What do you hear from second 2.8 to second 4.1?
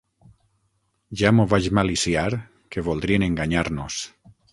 voldrien enganyar-nos!